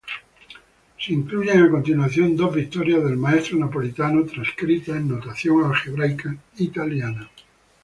Se 0.97 1.13
incluyen 1.13 1.61
a 1.61 1.69
continuación 1.69 2.35
dos 2.35 2.55
victorias 2.55 3.03
del 3.03 3.17
maestro 3.17 3.59
napolitano 3.59 4.25
transcritas 4.25 4.95
en 4.95 5.09
notación 5.09 5.63
algebraica 5.63 6.35
italiana. 6.57 7.29